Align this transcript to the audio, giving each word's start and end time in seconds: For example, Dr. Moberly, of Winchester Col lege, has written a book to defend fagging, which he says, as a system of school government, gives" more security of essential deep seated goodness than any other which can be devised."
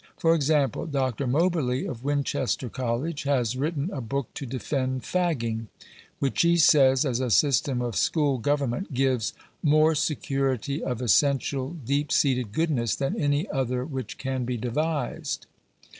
For 0.17 0.33
example, 0.33 0.87
Dr. 0.87 1.27
Moberly, 1.27 1.85
of 1.85 2.03
Winchester 2.03 2.69
Col 2.69 3.01
lege, 3.01 3.21
has 3.25 3.55
written 3.55 3.91
a 3.93 4.01
book 4.01 4.33
to 4.33 4.47
defend 4.47 5.03
fagging, 5.03 5.67
which 6.17 6.41
he 6.41 6.57
says, 6.57 7.05
as 7.05 7.19
a 7.19 7.29
system 7.29 7.83
of 7.83 7.95
school 7.95 8.39
government, 8.39 8.95
gives" 8.95 9.35
more 9.77 9.93
security 9.93 10.83
of 10.83 11.03
essential 11.03 11.75
deep 11.85 12.11
seated 12.11 12.51
goodness 12.51 12.95
than 12.95 13.15
any 13.21 13.47
other 13.51 13.85
which 13.85 14.17
can 14.17 14.43
be 14.43 14.57
devised." 14.57 15.45